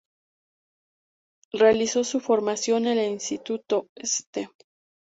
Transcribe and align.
Realizó 1.53 2.03
su 2.03 2.21
formación 2.21 2.87
en 2.87 2.97
el 2.97 3.11
instituto 3.11 3.85
St. 3.97 4.49